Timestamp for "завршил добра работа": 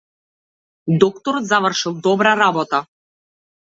1.45-2.85